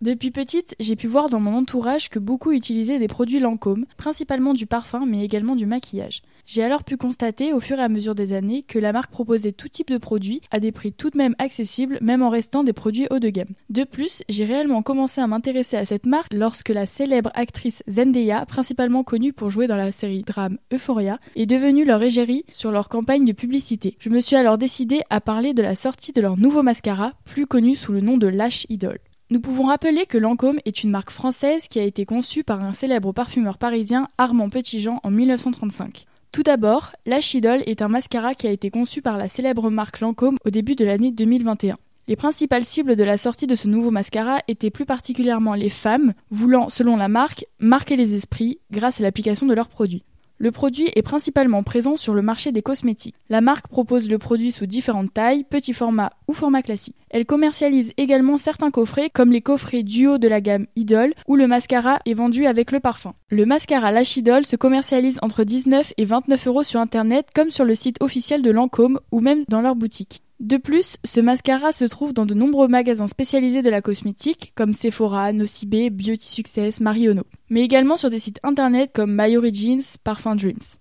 depuis 0.00 0.30
petite, 0.30 0.76
j'ai 0.78 0.94
pu 0.94 1.08
voir 1.08 1.28
dans 1.28 1.40
mon 1.40 1.56
entourage 1.56 2.08
que 2.08 2.20
beaucoup 2.20 2.52
utilisaient 2.52 3.00
des 3.00 3.08
produits 3.08 3.40
Lancôme, 3.40 3.84
principalement 3.96 4.54
du 4.54 4.64
parfum 4.64 5.04
mais 5.06 5.24
également 5.24 5.56
du 5.56 5.66
maquillage. 5.66 6.22
J'ai 6.46 6.62
alors 6.62 6.84
pu 6.84 6.96
constater 6.96 7.52
au 7.52 7.58
fur 7.58 7.80
et 7.80 7.82
à 7.82 7.88
mesure 7.88 8.14
des 8.14 8.32
années 8.32 8.62
que 8.62 8.78
la 8.78 8.92
marque 8.92 9.10
proposait 9.10 9.52
tout 9.52 9.68
type 9.68 9.90
de 9.90 9.98
produits 9.98 10.40
à 10.52 10.60
des 10.60 10.70
prix 10.70 10.92
tout 10.92 11.10
de 11.10 11.18
même 11.18 11.34
accessibles, 11.38 11.98
même 12.00 12.22
en 12.22 12.28
restant 12.28 12.62
des 12.62 12.72
produits 12.72 13.08
haut 13.10 13.18
de 13.18 13.28
gamme. 13.28 13.54
De 13.70 13.82
plus, 13.82 14.22
j'ai 14.28 14.44
réellement 14.44 14.82
commencé 14.82 15.20
à 15.20 15.26
m'intéresser 15.26 15.76
à 15.76 15.84
cette 15.84 16.06
marque 16.06 16.32
lorsque 16.32 16.68
la 16.68 16.86
célèbre 16.86 17.32
actrice 17.34 17.82
Zendaya, 17.88 18.46
principalement 18.46 19.02
connue 19.02 19.32
pour 19.32 19.50
jouer 19.50 19.66
dans 19.66 19.76
la 19.76 19.90
série 19.90 20.22
drame 20.22 20.58
Euphoria, 20.72 21.18
est 21.34 21.46
devenue 21.46 21.84
leur 21.84 22.02
égérie 22.02 22.44
sur 22.52 22.70
leur 22.70 22.88
campagne 22.88 23.24
de 23.24 23.32
publicité. 23.32 23.96
Je 23.98 24.10
me 24.10 24.20
suis 24.20 24.36
alors 24.36 24.58
décidé 24.58 25.02
à 25.10 25.20
parler 25.20 25.54
de 25.54 25.62
la 25.62 25.74
sortie 25.74 26.12
de 26.12 26.20
leur 26.20 26.38
nouveau 26.38 26.62
mascara, 26.62 27.14
plus 27.24 27.46
connu 27.46 27.74
sous 27.74 27.92
le 27.92 28.00
nom 28.00 28.16
de 28.16 28.28
Lash 28.28 28.64
Idol. 28.68 29.00
Nous 29.30 29.40
pouvons 29.40 29.64
rappeler 29.64 30.06
que 30.06 30.16
Lancôme 30.16 30.58
est 30.64 30.82
une 30.82 30.88
marque 30.88 31.10
française 31.10 31.68
qui 31.68 31.78
a 31.78 31.82
été 31.82 32.06
conçue 32.06 32.44
par 32.44 32.62
un 32.62 32.72
célèbre 32.72 33.12
parfumeur 33.12 33.58
parisien 33.58 34.08
Armand 34.16 34.48
Petitjean 34.48 35.00
en 35.02 35.10
1935. 35.10 36.06
Tout 36.32 36.42
d'abord, 36.42 36.92
Lash 37.04 37.34
Idol 37.34 37.62
est 37.66 37.82
un 37.82 37.88
mascara 37.88 38.34
qui 38.34 38.46
a 38.46 38.50
été 38.50 38.70
conçu 38.70 39.02
par 39.02 39.18
la 39.18 39.28
célèbre 39.28 39.68
marque 39.68 40.00
Lancôme 40.00 40.38
au 40.46 40.50
début 40.50 40.76
de 40.76 40.84
l'année 40.86 41.10
2021. 41.10 41.76
Les 42.06 42.16
principales 42.16 42.64
cibles 42.64 42.96
de 42.96 43.04
la 43.04 43.18
sortie 43.18 43.46
de 43.46 43.54
ce 43.54 43.68
nouveau 43.68 43.90
mascara 43.90 44.40
étaient 44.48 44.70
plus 44.70 44.86
particulièrement 44.86 45.52
les 45.52 45.68
femmes, 45.68 46.14
voulant, 46.30 46.70
selon 46.70 46.96
la 46.96 47.08
marque, 47.08 47.44
marquer 47.58 47.96
les 47.96 48.14
esprits 48.14 48.60
grâce 48.70 48.98
à 48.98 49.02
l'application 49.02 49.46
de 49.46 49.52
leurs 49.52 49.68
produits. 49.68 50.04
Le 50.40 50.52
produit 50.52 50.88
est 50.94 51.02
principalement 51.02 51.64
présent 51.64 51.96
sur 51.96 52.14
le 52.14 52.22
marché 52.22 52.52
des 52.52 52.62
cosmétiques. 52.62 53.16
La 53.28 53.40
marque 53.40 53.66
propose 53.66 54.08
le 54.08 54.18
produit 54.18 54.52
sous 54.52 54.66
différentes 54.66 55.12
tailles, 55.12 55.42
petits 55.42 55.72
formats 55.72 56.12
ou 56.28 56.32
format 56.32 56.62
classique. 56.62 56.94
Elle 57.10 57.26
commercialise 57.26 57.92
également 57.96 58.36
certains 58.36 58.70
coffrets 58.70 59.10
comme 59.12 59.32
les 59.32 59.40
coffrets 59.40 59.82
duo 59.82 60.18
de 60.18 60.28
la 60.28 60.40
gamme 60.40 60.66
Idol 60.76 61.12
où 61.26 61.34
le 61.34 61.48
mascara 61.48 61.98
est 62.06 62.14
vendu 62.14 62.46
avec 62.46 62.70
le 62.70 62.78
parfum. 62.78 63.14
Le 63.30 63.46
mascara 63.46 63.90
Lash 63.90 64.16
Idol 64.16 64.46
se 64.46 64.54
commercialise 64.54 65.18
entre 65.22 65.42
19 65.42 65.94
et 65.96 66.04
29 66.04 66.46
euros 66.46 66.62
sur 66.62 66.78
internet 66.78 67.26
comme 67.34 67.50
sur 67.50 67.64
le 67.64 67.74
site 67.74 68.00
officiel 68.00 68.40
de 68.40 68.52
Lancôme 68.52 69.00
ou 69.10 69.20
même 69.20 69.44
dans 69.48 69.60
leur 69.60 69.74
boutique. 69.74 70.22
De 70.40 70.56
plus, 70.56 70.98
ce 71.04 71.20
mascara 71.20 71.72
se 71.72 71.84
trouve 71.84 72.12
dans 72.12 72.24
de 72.24 72.32
nombreux 72.32 72.68
magasins 72.68 73.08
spécialisés 73.08 73.62
de 73.62 73.70
la 73.70 73.82
cosmétique 73.82 74.52
comme 74.54 74.72
Sephora, 74.72 75.32
Nocibé, 75.32 75.90
Beauty 75.90 76.24
Success, 76.24 76.80
Mariono, 76.80 77.24
mais 77.50 77.62
également 77.62 77.96
sur 77.96 78.08
des 78.08 78.20
sites 78.20 78.38
internet 78.44 78.92
comme 78.94 79.16
My 79.20 79.36
Origins, 79.36 79.96
Parfum 80.04 80.36
Dreams. 80.36 80.76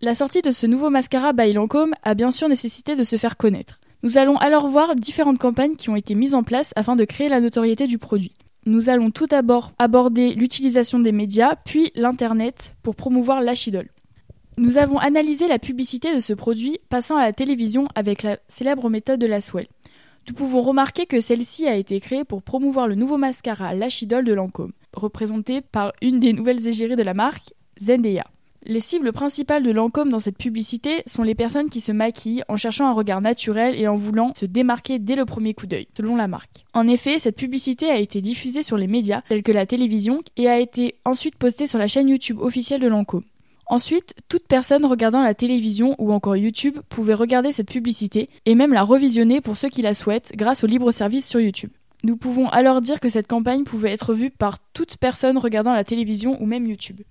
La 0.00 0.14
sortie 0.14 0.42
de 0.42 0.52
ce 0.52 0.68
nouveau 0.68 0.90
mascara 0.90 1.32
by 1.32 1.52
Lancôme 1.52 1.92
a 2.04 2.14
bien 2.14 2.30
sûr 2.30 2.48
nécessité 2.48 2.94
de 2.94 3.02
se 3.02 3.16
faire 3.16 3.36
connaître. 3.36 3.80
Nous 4.04 4.16
allons 4.16 4.36
alors 4.36 4.68
voir 4.68 4.94
différentes 4.94 5.38
campagnes 5.38 5.74
qui 5.74 5.90
ont 5.90 5.96
été 5.96 6.14
mises 6.14 6.34
en 6.34 6.44
place 6.44 6.72
afin 6.76 6.94
de 6.94 7.04
créer 7.04 7.28
la 7.28 7.40
notoriété 7.40 7.88
du 7.88 7.98
produit. 7.98 8.36
Nous 8.64 8.90
allons 8.90 9.10
tout 9.10 9.26
d'abord 9.26 9.72
aborder 9.80 10.34
l'utilisation 10.34 11.00
des 11.00 11.12
médias, 11.12 11.56
puis 11.64 11.90
l'internet 11.96 12.76
pour 12.82 12.94
promouvoir 12.94 13.42
l'achidol. 13.42 13.88
Nous 14.56 14.78
avons 14.78 14.98
analysé 14.98 15.48
la 15.48 15.58
publicité 15.58 16.14
de 16.14 16.20
ce 16.20 16.32
produit 16.32 16.80
passant 16.88 17.16
à 17.16 17.22
la 17.22 17.32
télévision 17.32 17.88
avec 17.94 18.22
la 18.22 18.38
célèbre 18.48 18.90
méthode 18.90 19.20
de 19.20 19.26
la 19.26 19.40
Swell. 19.40 19.68
Nous 20.28 20.34
pouvons 20.34 20.62
remarquer 20.62 21.06
que 21.06 21.20
celle-ci 21.20 21.66
a 21.66 21.76
été 21.76 21.98
créée 22.00 22.24
pour 22.24 22.42
promouvoir 22.42 22.86
le 22.86 22.94
nouveau 22.94 23.16
mascara 23.16 23.74
Lash 23.74 24.02
Idol 24.02 24.24
de 24.24 24.34
Lancôme, 24.34 24.72
représenté 24.92 25.60
par 25.60 25.92
une 26.02 26.20
des 26.20 26.32
nouvelles 26.32 26.66
égéries 26.66 26.96
de 26.96 27.02
la 27.02 27.14
marque, 27.14 27.54
Zendaya. 27.80 28.26
Les 28.62 28.80
cibles 28.80 29.12
principales 29.12 29.62
de 29.62 29.70
Lancôme 29.70 30.10
dans 30.10 30.18
cette 30.18 30.36
publicité 30.36 31.02
sont 31.06 31.22
les 31.22 31.34
personnes 31.34 31.70
qui 31.70 31.80
se 31.80 31.92
maquillent 31.92 32.42
en 32.46 32.56
cherchant 32.56 32.86
un 32.86 32.92
regard 32.92 33.22
naturel 33.22 33.74
et 33.74 33.88
en 33.88 33.96
voulant 33.96 34.34
se 34.34 34.44
démarquer 34.44 34.98
dès 34.98 35.16
le 35.16 35.24
premier 35.24 35.54
coup 35.54 35.66
d'œil, 35.66 35.88
selon 35.96 36.14
la 36.14 36.28
marque. 36.28 36.66
En 36.74 36.86
effet, 36.86 37.18
cette 37.18 37.36
publicité 37.36 37.88
a 37.88 37.98
été 37.98 38.20
diffusée 38.20 38.62
sur 38.62 38.76
les 38.76 38.86
médias 38.86 39.22
tels 39.30 39.42
que 39.42 39.52
la 39.52 39.64
télévision 39.64 40.22
et 40.36 40.48
a 40.48 40.60
été 40.60 40.96
ensuite 41.06 41.36
postée 41.36 41.66
sur 41.66 41.78
la 41.78 41.86
chaîne 41.86 42.10
YouTube 42.10 42.38
officielle 42.38 42.82
de 42.82 42.88
Lancôme. 42.88 43.24
Ensuite, 43.70 44.14
toute 44.28 44.48
personne 44.48 44.84
regardant 44.84 45.22
la 45.22 45.32
télévision 45.32 45.94
ou 46.00 46.12
encore 46.12 46.36
YouTube 46.36 46.80
pouvait 46.88 47.14
regarder 47.14 47.52
cette 47.52 47.70
publicité 47.70 48.28
et 48.44 48.56
même 48.56 48.72
la 48.72 48.82
revisionner 48.82 49.40
pour 49.40 49.56
ceux 49.56 49.68
qui 49.68 49.80
la 49.80 49.94
souhaitent 49.94 50.32
grâce 50.34 50.64
au 50.64 50.66
libre 50.66 50.90
service 50.90 51.24
sur 51.24 51.38
YouTube. 51.38 51.70
Nous 52.02 52.16
pouvons 52.16 52.48
alors 52.48 52.80
dire 52.80 52.98
que 52.98 53.08
cette 53.08 53.28
campagne 53.28 53.62
pouvait 53.62 53.92
être 53.92 54.12
vue 54.12 54.30
par 54.30 54.58
toute 54.72 54.96
personne 54.96 55.38
regardant 55.38 55.72
la 55.72 55.84
télévision 55.84 56.36
ou 56.42 56.46
même 56.46 56.66
YouTube. 56.66 57.02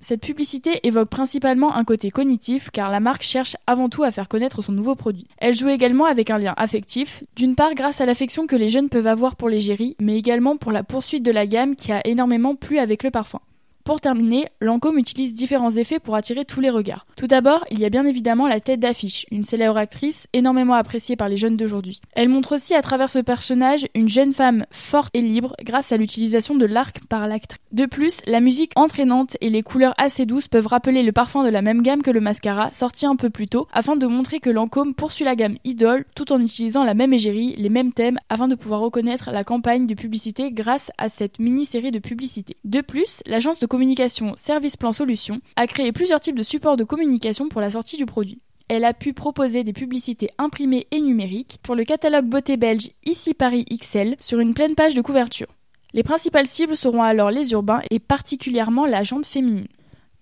Cette 0.00 0.22
publicité 0.22 0.80
évoque 0.82 1.08
principalement 1.08 1.76
un 1.76 1.84
côté 1.84 2.10
cognitif 2.10 2.70
car 2.72 2.90
la 2.90 2.98
marque 2.98 3.22
cherche 3.22 3.56
avant 3.68 3.88
tout 3.88 4.02
à 4.02 4.10
faire 4.10 4.28
connaître 4.28 4.60
son 4.60 4.72
nouveau 4.72 4.96
produit. 4.96 5.28
Elle 5.38 5.54
joue 5.54 5.68
également 5.68 6.06
avec 6.06 6.30
un 6.30 6.38
lien 6.38 6.54
affectif, 6.56 7.22
d'une 7.36 7.54
part 7.54 7.76
grâce 7.76 8.00
à 8.00 8.06
l'affection 8.06 8.48
que 8.48 8.56
les 8.56 8.70
jeunes 8.70 8.88
peuvent 8.88 9.06
avoir 9.06 9.36
pour 9.36 9.48
l'égérie, 9.48 9.94
mais 10.00 10.18
également 10.18 10.56
pour 10.56 10.72
la 10.72 10.82
poursuite 10.82 11.22
de 11.22 11.30
la 11.30 11.46
gamme 11.46 11.76
qui 11.76 11.92
a 11.92 12.04
énormément 12.04 12.56
plu 12.56 12.78
avec 12.78 13.04
le 13.04 13.12
parfum. 13.12 13.38
Pour 13.84 14.00
terminer, 14.00 14.46
Lancôme 14.60 14.98
utilise 14.98 15.34
différents 15.34 15.72
effets 15.72 15.98
pour 15.98 16.14
attirer 16.14 16.44
tous 16.44 16.60
les 16.60 16.70
regards. 16.70 17.04
Tout 17.16 17.26
d'abord, 17.26 17.64
il 17.70 17.80
y 17.80 17.84
a 17.84 17.90
bien 17.90 18.06
évidemment 18.06 18.46
la 18.46 18.60
tête 18.60 18.78
d'affiche, 18.78 19.26
une 19.32 19.44
célèbre 19.44 19.76
actrice 19.76 20.28
énormément 20.32 20.74
appréciée 20.74 21.16
par 21.16 21.28
les 21.28 21.36
jeunes 21.36 21.56
d'aujourd'hui. 21.56 22.00
Elle 22.12 22.28
montre 22.28 22.54
aussi 22.54 22.74
à 22.74 22.82
travers 22.82 23.10
ce 23.10 23.18
personnage 23.18 23.88
une 23.94 24.08
jeune 24.08 24.32
femme 24.32 24.66
forte 24.70 25.10
et 25.14 25.20
libre 25.20 25.54
grâce 25.64 25.90
à 25.90 25.96
l'utilisation 25.96 26.54
de 26.54 26.64
l'arc 26.64 27.00
par 27.08 27.26
l'actrice. 27.26 27.58
De 27.72 27.86
plus, 27.86 28.20
la 28.26 28.40
musique 28.40 28.72
entraînante 28.76 29.36
et 29.40 29.50
les 29.50 29.62
couleurs 29.62 29.94
assez 29.98 30.26
douces 30.26 30.46
peuvent 30.46 30.66
rappeler 30.66 31.02
le 31.02 31.10
parfum 31.10 31.42
de 31.42 31.48
la 31.48 31.62
même 31.62 31.82
gamme 31.82 32.02
que 32.02 32.10
le 32.10 32.20
mascara, 32.20 32.70
sorti 32.70 33.06
un 33.06 33.16
peu 33.16 33.30
plus 33.30 33.48
tôt, 33.48 33.66
afin 33.72 33.96
de 33.96 34.06
montrer 34.06 34.38
que 34.38 34.50
Lancôme 34.50 34.94
poursuit 34.94 35.24
la 35.24 35.34
gamme 35.34 35.56
Idol 35.64 36.04
tout 36.14 36.32
en 36.32 36.40
utilisant 36.40 36.84
la 36.84 36.94
même 36.94 37.12
égérie, 37.12 37.56
les 37.56 37.70
mêmes 37.70 37.92
thèmes, 37.92 38.18
afin 38.28 38.46
de 38.46 38.54
pouvoir 38.54 38.80
reconnaître 38.80 39.30
la 39.32 39.42
campagne 39.42 39.86
de 39.86 39.94
publicité 39.94 40.52
grâce 40.52 40.92
à 40.98 41.08
cette 41.08 41.38
mini-série 41.38 41.90
de 41.90 41.98
publicité. 41.98 42.56
De 42.64 42.80
plus, 42.80 43.22
l'agence 43.26 43.58
de 43.58 43.66
communication 43.72 44.34
Service 44.36 44.76
Plan 44.76 44.92
Solutions 44.92 45.40
a 45.56 45.66
créé 45.66 45.92
plusieurs 45.92 46.20
types 46.20 46.36
de 46.36 46.42
supports 46.42 46.76
de 46.76 46.84
communication 46.84 47.48
pour 47.48 47.62
la 47.62 47.70
sortie 47.70 47.96
du 47.96 48.04
produit. 48.04 48.42
Elle 48.68 48.84
a 48.84 48.92
pu 48.92 49.14
proposer 49.14 49.64
des 49.64 49.72
publicités 49.72 50.28
imprimées 50.36 50.86
et 50.90 51.00
numériques 51.00 51.56
pour 51.62 51.74
le 51.74 51.84
catalogue 51.84 52.26
beauté 52.26 52.58
belge 52.58 52.90
Ici 53.06 53.32
Paris 53.32 53.64
XL 53.64 54.16
sur 54.20 54.40
une 54.40 54.52
pleine 54.52 54.74
page 54.74 54.94
de 54.94 55.00
couverture. 55.00 55.46
Les 55.94 56.02
principales 56.02 56.46
cibles 56.46 56.76
seront 56.76 57.02
alors 57.02 57.30
les 57.30 57.52
urbains 57.52 57.80
et 57.90 57.98
particulièrement 57.98 58.84
la 58.84 59.04
jante 59.04 59.24
féminine. 59.24 59.68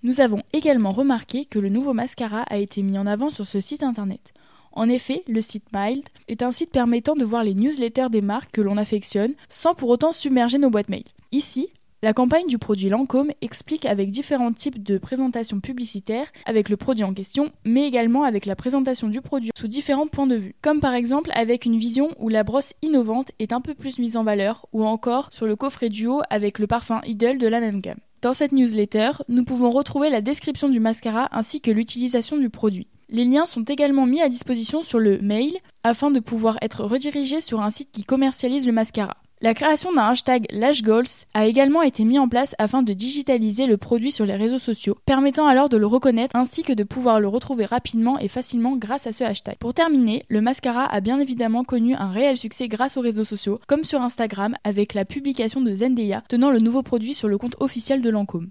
Nous 0.04 0.20
avons 0.20 0.42
également 0.52 0.92
remarqué 0.92 1.44
que 1.44 1.58
le 1.58 1.70
nouveau 1.70 1.92
mascara 1.92 2.42
a 2.42 2.58
été 2.58 2.82
mis 2.82 2.98
en 2.98 3.06
avant 3.08 3.30
sur 3.30 3.46
ce 3.46 3.60
site 3.60 3.82
internet. 3.82 4.32
En 4.70 4.88
effet, 4.88 5.24
le 5.26 5.40
site 5.40 5.66
Mild 5.72 6.04
est 6.28 6.44
un 6.44 6.52
site 6.52 6.70
permettant 6.70 7.16
de 7.16 7.24
voir 7.24 7.42
les 7.42 7.54
newsletters 7.54 8.10
des 8.10 8.22
marques 8.22 8.52
que 8.52 8.60
l'on 8.60 8.76
affectionne 8.76 9.34
sans 9.48 9.74
pour 9.74 9.88
autant 9.88 10.12
submerger 10.12 10.58
nos 10.58 10.70
boîtes 10.70 10.88
mail. 10.88 11.02
Ici, 11.32 11.70
la 12.02 12.14
campagne 12.14 12.46
du 12.46 12.56
produit 12.56 12.88
Lancôme 12.88 13.30
explique 13.42 13.84
avec 13.84 14.10
différents 14.10 14.54
types 14.54 14.82
de 14.82 14.96
présentations 14.96 15.60
publicitaires 15.60 16.32
avec 16.46 16.70
le 16.70 16.78
produit 16.78 17.04
en 17.04 17.12
question, 17.12 17.52
mais 17.66 17.86
également 17.86 18.24
avec 18.24 18.46
la 18.46 18.56
présentation 18.56 19.08
du 19.08 19.20
produit 19.20 19.50
sous 19.54 19.68
différents 19.68 20.06
points 20.06 20.26
de 20.26 20.36
vue, 20.36 20.54
comme 20.62 20.80
par 20.80 20.94
exemple 20.94 21.30
avec 21.34 21.66
une 21.66 21.76
vision 21.76 22.14
où 22.18 22.30
la 22.30 22.42
brosse 22.42 22.72
innovante 22.80 23.32
est 23.38 23.52
un 23.52 23.60
peu 23.60 23.74
plus 23.74 23.98
mise 23.98 24.16
en 24.16 24.24
valeur, 24.24 24.66
ou 24.72 24.86
encore 24.86 25.28
sur 25.30 25.46
le 25.46 25.56
coffret 25.56 25.90
duo 25.90 26.22
avec 26.30 26.58
le 26.58 26.66
parfum 26.66 27.02
Idol 27.04 27.36
de 27.36 27.46
la 27.46 27.60
même 27.60 27.82
gamme. 27.82 28.00
Dans 28.22 28.32
cette 28.32 28.52
newsletter, 28.52 29.10
nous 29.28 29.44
pouvons 29.44 29.70
retrouver 29.70 30.08
la 30.08 30.22
description 30.22 30.70
du 30.70 30.80
mascara 30.80 31.28
ainsi 31.32 31.60
que 31.60 31.70
l'utilisation 31.70 32.38
du 32.38 32.48
produit. 32.48 32.86
Les 33.10 33.24
liens 33.26 33.44
sont 33.44 33.64
également 33.64 34.06
mis 34.06 34.22
à 34.22 34.28
disposition 34.30 34.82
sur 34.82 35.00
le 35.00 35.18
mail 35.20 35.52
afin 35.82 36.10
de 36.10 36.20
pouvoir 36.20 36.56
être 36.62 36.84
redirigés 36.84 37.40
sur 37.40 37.60
un 37.60 37.70
site 37.70 37.90
qui 37.90 38.04
commercialise 38.04 38.66
le 38.66 38.72
mascara. 38.72 39.16
La 39.42 39.54
création 39.54 39.90
d'un 39.90 40.02
hashtag 40.02 40.46
LashGoals 40.50 41.24
a 41.32 41.46
également 41.46 41.80
été 41.80 42.04
mis 42.04 42.18
en 42.18 42.28
place 42.28 42.54
afin 42.58 42.82
de 42.82 42.92
digitaliser 42.92 43.64
le 43.64 43.78
produit 43.78 44.12
sur 44.12 44.26
les 44.26 44.36
réseaux 44.36 44.58
sociaux, 44.58 44.98
permettant 45.06 45.46
alors 45.46 45.70
de 45.70 45.78
le 45.78 45.86
reconnaître 45.86 46.36
ainsi 46.36 46.62
que 46.62 46.74
de 46.74 46.84
pouvoir 46.84 47.20
le 47.20 47.28
retrouver 47.28 47.64
rapidement 47.64 48.18
et 48.18 48.28
facilement 48.28 48.76
grâce 48.76 49.06
à 49.06 49.12
ce 49.12 49.24
hashtag. 49.24 49.56
Pour 49.58 49.72
terminer, 49.72 50.26
le 50.28 50.42
mascara 50.42 50.84
a 50.84 51.00
bien 51.00 51.18
évidemment 51.20 51.64
connu 51.64 51.94
un 51.94 52.10
réel 52.10 52.36
succès 52.36 52.68
grâce 52.68 52.98
aux 52.98 53.00
réseaux 53.00 53.24
sociaux, 53.24 53.60
comme 53.66 53.84
sur 53.84 54.02
Instagram 54.02 54.56
avec 54.62 54.92
la 54.92 55.06
publication 55.06 55.62
de 55.62 55.74
Zendaya 55.74 56.22
tenant 56.28 56.50
le 56.50 56.58
nouveau 56.58 56.82
produit 56.82 57.14
sur 57.14 57.28
le 57.28 57.38
compte 57.38 57.56
officiel 57.60 58.02
de 58.02 58.10
Lancôme. 58.10 58.50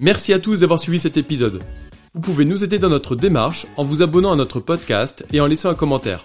Merci 0.00 0.32
à 0.32 0.38
tous 0.38 0.60
d'avoir 0.60 0.78
suivi 0.78 1.00
cet 1.00 1.16
épisode. 1.16 1.64
Vous 2.14 2.20
pouvez 2.20 2.44
nous 2.44 2.62
aider 2.62 2.78
dans 2.78 2.90
notre 2.90 3.16
démarche 3.16 3.66
en 3.76 3.82
vous 3.82 4.02
abonnant 4.02 4.30
à 4.30 4.36
notre 4.36 4.60
podcast 4.60 5.24
et 5.32 5.40
en 5.40 5.48
laissant 5.48 5.70
un 5.70 5.74
commentaire. 5.74 6.24